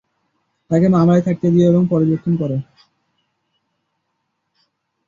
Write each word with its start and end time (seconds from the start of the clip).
তাকে 0.71 0.87
মামলায় 0.87 1.23
থাকতে 1.27 1.47
দিও 1.53 1.69
এবং 1.71 1.83
পর্যবেক্ষণ 1.91 2.33
করো। 2.37 2.57